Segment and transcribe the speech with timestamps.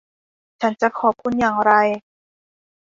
[0.61, 1.71] ฉันจะขอบคุณอย่างไร